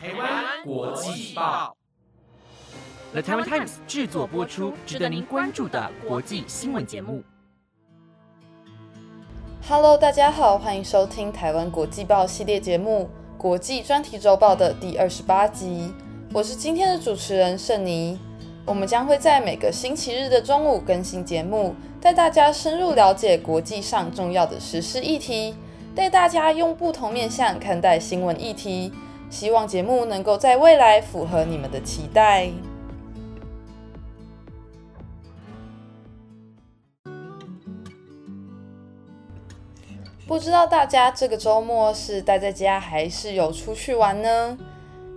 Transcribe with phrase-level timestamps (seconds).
[0.00, 1.76] 台湾国际报
[3.10, 7.20] ，The Taiwan Times 制作播出，值得您关注的国际新闻节目。
[9.68, 15.92] Hello，大家好，欢迎收听台湾国际报系列节目《国际专题周报》的第二十八集。
[16.32, 18.16] 我是今天的主持人盛妮。
[18.64, 25.56] 我们将会在每个星期日的中午更新节目，带大家深入了解国际上重要的时事议题，
[25.92, 28.92] 带大家用不同面向看待新闻议题。
[29.30, 32.50] 希望节目能够在未来符合你们的期待。
[40.26, 44.58] 不知道大家这个周末是待在家还是有出去玩呢？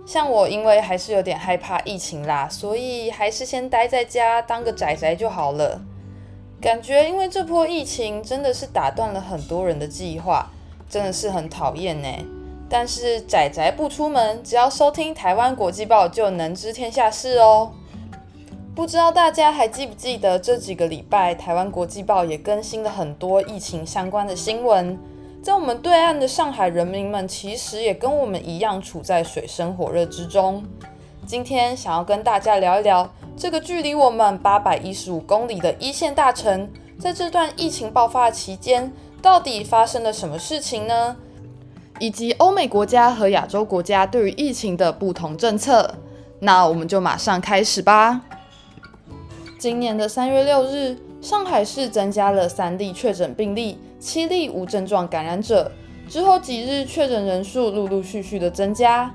[0.06, 5.82] 像我，因为还是有点害怕疫情啦，所以还是先待在家当个宅宅就好了。
[6.60, 10.50] 感觉因为这波疫情真的是打断了很多人的计划，
[10.88, 12.08] 真的是很讨厌呢。
[12.74, 17.70] 但是仔仔不出门，只要收听台湾国际报就能知天下事哦。
[18.74, 24.98] 不知道大家还记不记得这几个礼拜，台湾国际报也更新了很多疫情相关的新闻。
[25.42, 30.64] 在我们对岸的上海人民们，其实也跟我们一样处在水深火热之中。
[31.26, 41.18] 今天想要跟大家聊一聊，这个距离我们八百一十五公里的一线大城，在这段疫情爆发期间，到底发生了什么事情呢？
[41.98, 45.94] 以及欧美国家和亚洲国家对于疫情的不同政策，
[46.40, 48.20] 那我们就马上开始吧。
[49.58, 55.70] 今年的三月六日，上海市增加了三例确诊病例，七例无症状感染者。
[56.08, 59.14] 之后几日确诊人数陆陆续续的增加，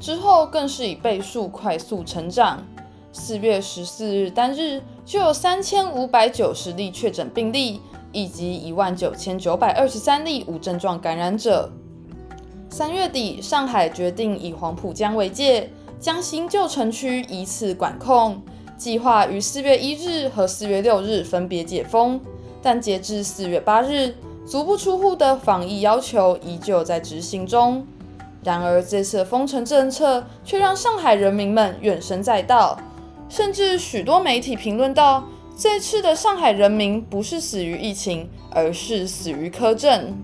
[0.00, 2.66] 之后更是以倍数快速成长。
[3.12, 7.80] 四月十四日单日就有三千五百九十例确诊病例，
[8.12, 11.70] 以及一万九千九百二十三例无症状感染者。
[12.78, 18.40] 三月底，上海决定以黄浦江为界，将新旧城区依次管控，
[18.76, 22.20] 计划于四月一日和四月六日分别解封。
[22.62, 24.14] 但截至四月八日，
[24.46, 27.84] 足不出户的防疫要求依旧在执行中。
[28.44, 32.78] 然而，这次封城政策却让上海人民们怨声载道，
[33.28, 35.24] 甚至许多媒体评论道：
[35.56, 40.14] 这次的上海人民不是死于疫情，而是死于苛政。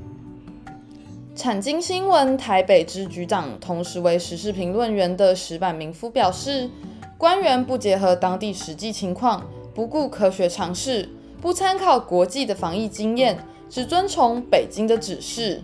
[1.35, 6.71] 产经新闻台北支局长，同时为时事评论员的石板明夫表示，
[7.19, 9.43] 官员不结合当地实际情况，
[9.75, 11.09] 不顾科学常识，
[11.43, 13.37] 不参考国际的防疫经验，
[13.69, 15.61] 只遵从北京的指示。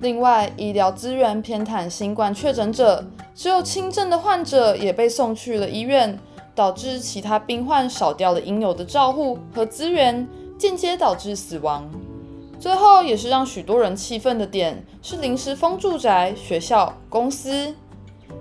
[0.00, 3.04] 另外，医疗资源偏袒新冠确诊者，
[3.34, 6.18] 只有轻症的患者也被送去了医院，
[6.54, 10.26] 导致其他病患少掉了应有的照护和资源，
[10.56, 11.86] 间接导致死亡。
[12.60, 17.74] 最后也是让许多人气愤的点是临时封住宅、学校、公司，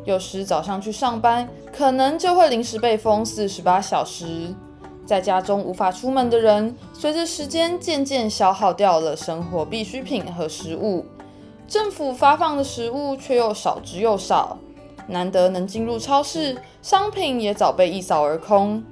[0.04, 4.54] 有时早上去上班，可能就会临时被封四十八小时。
[5.06, 11.06] 在家中无法出门的人，随着时间渐渐消耗掉了生活必需品和食物，
[11.66, 14.58] 政府发放的食物却又少之又少，
[15.08, 18.84] 难得能进入超市，商品也早被一扫而空。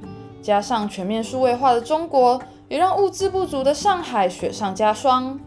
[0.41, 2.41] 加上全面数位化的中国。
[2.69, 5.39] 也让物资不足的上海雪上加霜。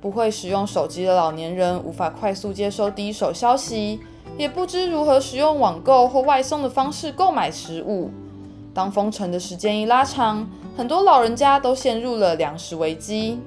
[0.00, 4.00] 不会使用手机的老年人无法快速接收第一手消息，
[4.36, 8.10] 也不知如何使用网购或外送的方式购买食物。
[8.72, 13.40] 当封城的时间一拉长，很多老人家都陷入了粮食危机。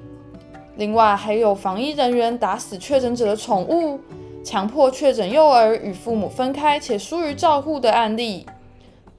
[0.76, 3.98] 另外，还有防疫人员打死确诊者的宠物，
[4.44, 8.44] 强迫确诊幼儿与父母分开且疏于照护的案例，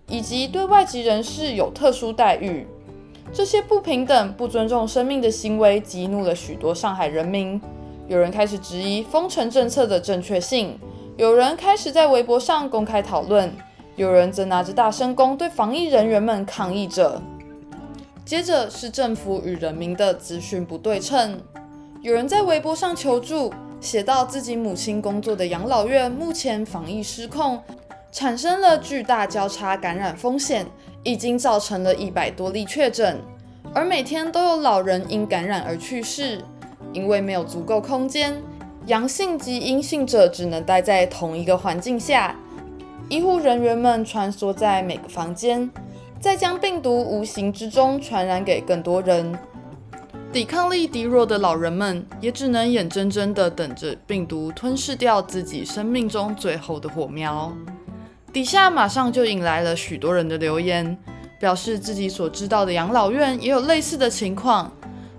[0.07, 2.67] 以及对外籍人士有特殊待遇。
[3.33, 7.59] 这些不平等、不尊重生命的行为激怒了许多上海人民。
[8.07, 10.77] 有人开始质疑封城政策的正确性，
[11.17, 13.51] 有人开始在微博上公开讨论，
[13.95, 17.19] 有人则拿着大声公对防疫人员们抗议着。
[18.23, 21.41] 接着是政府与人民的资讯不对称。
[22.03, 23.51] 有人在微博上求助，
[23.81, 27.59] 写到自己母亲工作的养老院目前防疫失控，
[28.11, 30.67] 产生了巨大交叉感染风险。
[31.03, 33.19] 已经造成了一百多例确诊，
[33.73, 36.41] 而每天都有老人因感染而去世，
[36.93, 38.41] 因为没有足够空间，
[38.85, 42.35] 阳性及阴性者只能待在同一个环境下，
[43.09, 45.69] 医护人员们穿梭在每个房间，
[46.19, 49.37] 再将病毒无形之中传染给更多人。
[50.31, 57.53] 抵抗力低弱的老人们也只能眼睁睁地等着病毒吞噬掉自己生命中最后的火苗。
[58.33, 60.97] 底下马上就引来了许多人的留言，
[61.39, 64.71] 表示自己所知道的养老院也有类似的情况。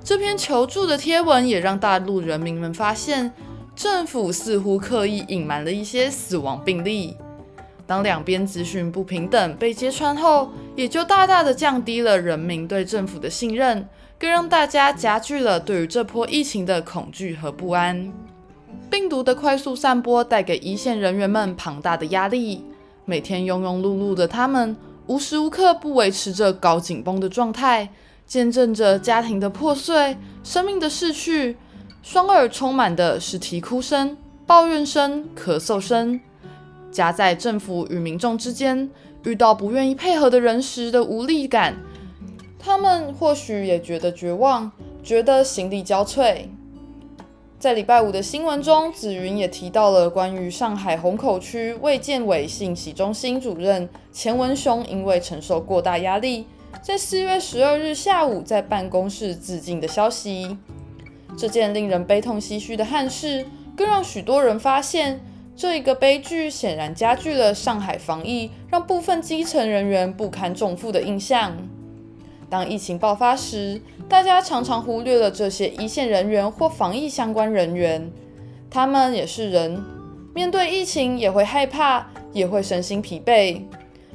[0.03, 3.33] 这篇求助的贴文也让大陆人民们发现，
[3.77, 7.17] 政府似乎刻意隐瞒了一些死亡病例。
[7.87, 13.89] 当两边资讯不平等被揭穿后，也就大大的降低了人民对政府的信任，
[14.19, 18.13] 更让大家加剧了对于这波疫情的恐惧和不安。
[18.91, 22.65] 病毒的快速散播带给一线人员们庞大的压力，
[23.07, 24.75] 每天庸庸碌碌的他们，
[25.07, 27.91] 无时无刻不维持着高紧绷的状态，
[28.27, 31.57] 见证着家庭的破碎、生命的逝去，
[32.03, 34.17] 双耳充满的是啼哭声、
[34.47, 36.19] 抱怨声、咳嗽声。
[36.91, 38.89] 夹在政府与民众之间，
[39.25, 41.77] 遇到不愿意配合的人时的无力感，
[42.59, 44.73] 他们或许也觉得绝望，
[45.03, 46.47] 觉得心力交瘁。
[47.65, 56.47] 在礼拜五的新闻中，紫云也提到了关于上海虹口区卫健委信息中心主任钱文雄因为承受过大压力，
[56.83, 60.59] 在四月十二日下午在办公室自尽的消息。
[61.39, 65.19] 这件令人悲痛唏嘘的憾事，更让许多人发现。
[65.57, 71.57] 这一个悲剧显然加剧了上海防疫让部分基层人员不堪重负的印象。
[72.55, 78.13] 当疫情爆发时，大家常常忽略了这些一线人员或防疫相关人员，
[78.71, 79.83] 他们也是人，
[80.33, 83.61] 面对疫情也会害怕，也会身心疲惫。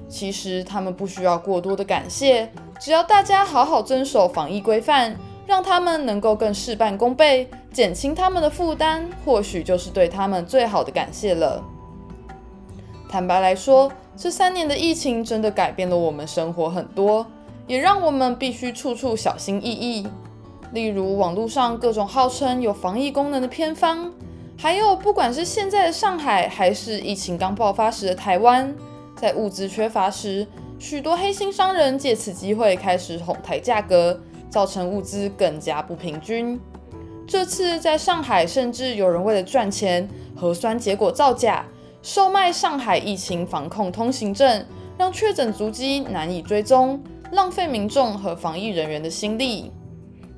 [0.07, 2.49] 其实他们不需要过多的感谢，
[2.79, 5.17] 只要大家好好遵守防疫规范。
[5.45, 11.61] 让他们能够更事半功倍，减轻他们的负担，或许就是对他们最好的感谢了。
[13.09, 17.25] 坦白来说，这三年的疫情真的改变了我们生活很多，
[17.69, 20.05] 也让我们必须处处小心翼翼。
[20.73, 24.11] 例如网络上各种号称有防疫功能的偏方，
[24.57, 28.75] 还有不管是现在的上海，还是疫情刚爆发时的台湾，
[29.15, 30.45] 在物资缺乏时，
[30.79, 34.19] 许多黑心商人借此机会开始哄抬价格。
[34.49, 36.59] 造成物资更加不平均。
[37.27, 41.63] 这次在上海，甚至有人为了赚钱，核酸结果造假，
[42.01, 44.65] 售卖上海疫情防控通行证，
[44.97, 46.99] 让确诊足迹难以追踪，
[47.31, 49.71] 浪费民众和防疫人员的心力。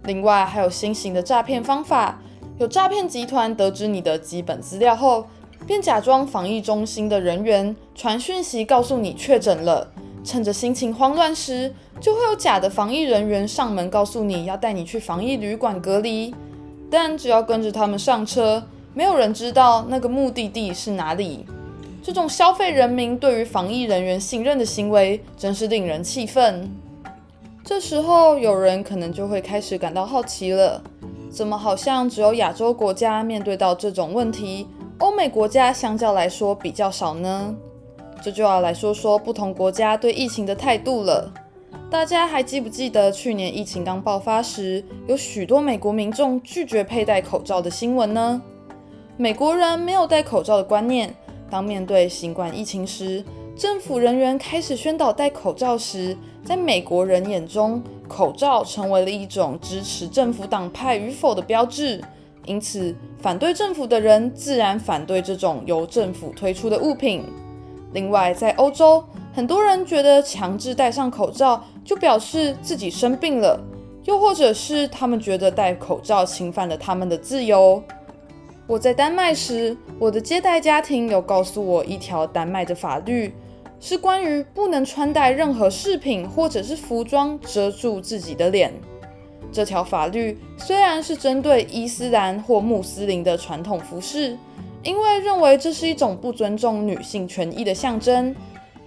[0.03, 2.19] 另外，还有新型的诈骗方法，
[2.57, 5.25] 有诈骗集团得知你的基本资料后，
[5.65, 9.91] 便假装防疫中心的人员，传讯息告诉你确诊了。
[10.23, 16.35] 趁着心情慌乱时，就会有假的防疫人员上门告诉你要带你去防疫旅馆隔离，
[16.89, 21.45] 但只要跟着他们上车，没有人知道那个目的地是哪里。
[22.03, 26.69] 这种消费人民对于防疫人员信任的行为，真是令人气愤。
[27.63, 30.81] 这时候，有人可能就会开始感到好奇了：
[31.29, 34.67] 怎么好像只有亚洲国家面对到这种问题，
[34.97, 37.55] 欧美国家相较来说比较少呢？
[38.21, 41.31] 这就要来说说不同国家对疫情的态度了。
[41.89, 48.41] 大家还记不记得去年疫情刚爆发时，有许多美国民众拒绝佩戴口罩的新闻呢？
[49.17, 51.13] 美国人没有戴口罩的观念。
[51.51, 53.21] 当面对新冠疫情时，
[53.57, 56.15] 政府人员开始宣导戴口罩时，
[56.45, 62.01] 在美国人眼中，口罩成为了一种支持政府党派与否的标志。
[62.45, 67.23] 因此，反对政府的人自然反对这种由政府推出的物品。
[67.91, 69.03] 另外，在欧洲，
[69.33, 73.59] 很多人觉得强制戴上口罩就表示自己生病了，
[74.05, 77.83] 又或者是他们觉得戴口罩侵犯了他们的自由。
[78.71, 83.33] 我在丹麦时，我的接待家庭有告诉我一条丹麦的法律，
[83.81, 88.73] 是关于不能穿戴任何饰品或者是服装遮住自己的脸。
[89.51, 94.37] 这条法律虽然是针对伊斯兰或穆斯林的传统服饰。
[94.83, 98.33] 因为认为这是一种不尊重女性权益的象征，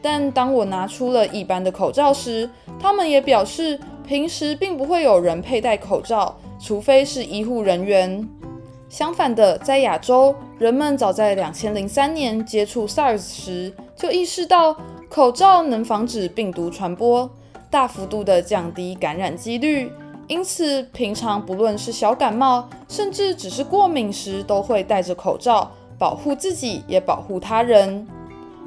[0.00, 2.48] 但当我拿出了一般的口罩时，
[2.80, 8.26] 他们也表示平时并不会有人佩戴口罩，除非是医护人员。
[8.88, 14.76] 相反的，在亚洲，人们早在两千零三年接触 SARS 时就意识到
[15.08, 17.28] 口罩能防止病毒传播，
[17.70, 19.90] 大幅度的降低感染几率。
[20.26, 25.70] 因此，平常不论是小感冒，甚至只是过敏时，都会戴着口罩。
[25.98, 28.06] 保护自己也保护他人，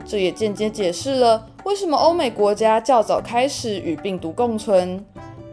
[0.06, 5.04] 这也间接解释了为什么欧美国家较早开始与病毒共存。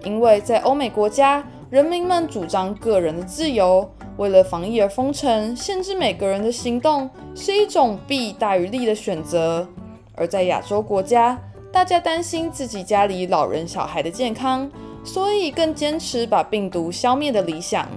[0.05, 9.67] 因为在欧美国家，人民们主张个人的自由，为了防疫而封城，限制每个人的行动，是一种弊大于利的选择；
[10.15, 11.39] 而在亚洲国家，
[11.73, 14.71] 大家担心自己家里老人小孩的健康，
[15.03, 17.89] 所以更坚持把病毒消灭的理想。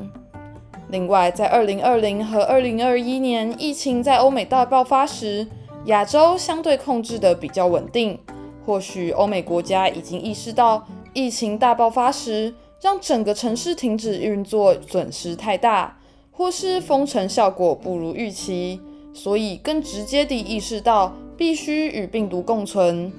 [0.89, 5.45] 另外，在二零二零和二零二一年疫情在欧美大爆发时，
[5.86, 8.19] 亚洲相对控制的比较稳定。
[8.65, 15.97] 或许欧美国家已经意识到，疫情大爆发时让整个城市停止运作损失太大，
[16.38, 18.79] 或是封城效果不如预期，
[19.12, 23.12] 所以更直接地意识到必须与病毒共存。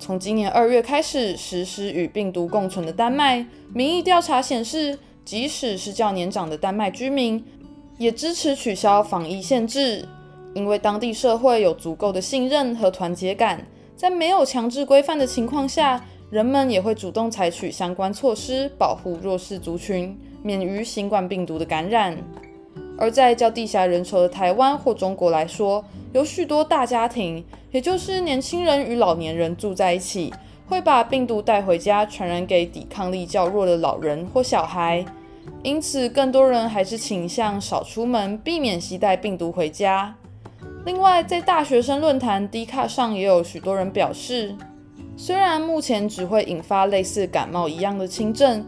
[0.00, 7.44] 从今年二月开始实施与病毒共存的丹麦，民意调查显示，即使是较年长的丹麦居民，
[7.98, 10.04] 也支持取消防疫限制，
[10.52, 22.18] 因为当地社会有足够的信任和团结感，在没有强制规范的情况下，人们也会主动采取相关措施，保护弱势族群免于新冠病毒的感染。
[22.98, 30.32] 而在较地狭人稠的台湾或中国来说，有许多大家庭，也就是年轻人与老年人住在一起，
[30.66, 35.04] 会把病毒带回家，传染给抵抗力较弱的老人或小孩。
[35.62, 40.14] 因此，更多人还是倾向少出门，避免携带病毒回家。
[40.84, 44.56] 另外，在大学生论坛 D 卡上，也有许多人表示，
[45.16, 48.64] 虽然目前只会引发类似感冒一样的轻症。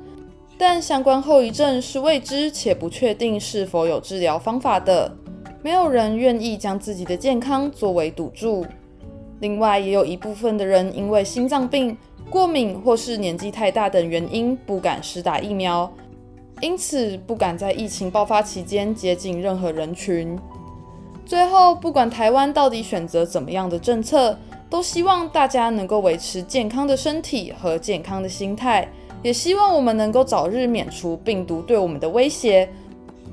[0.58, 5.10] 但相关后遗症是未知且不确定是否有治疗方法的，
[5.62, 8.66] 没有人愿意将自己的健康作为赌注。
[9.40, 11.96] 另外，也有一部分的人因为心脏病、
[12.28, 15.88] 过敏或是年纪太大等原因不敢施打疫苗，
[16.60, 20.36] 因此不敢在疫情爆发期间接近任何人群。
[21.24, 24.36] 最后，不管台湾到底选择怎么样的政策，
[24.68, 28.88] 都希望大家能够维持健康的身体和健康的心态。
[29.22, 32.68] 也希望我们能够早日免除病毒对我们的威胁，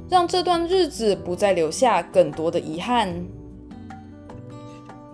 [0.10, 3.14] 让这段日子不再留下更多的遗憾。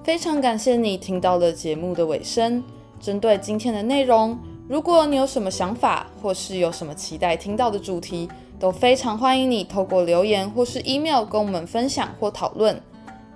[0.04, 2.64] 非常感谢你听到了节目的尾声。
[3.00, 4.38] 针对今天的内容，
[4.68, 12.80] 如果你有什么想法，或是有什么期待听到的主题，都非常欢迎你透过留言或是 email 跟我们分享或讨论。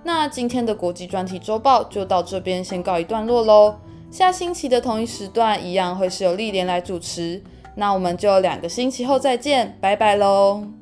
[0.03, 3.75] 那今天的国际专题周报就到这边先告一段落喽。
[4.15, 7.43] 下星期的同一时段一样会是由丽莲来主持，
[7.75, 10.74] 那我们就两个星期后再见，拜拜喽。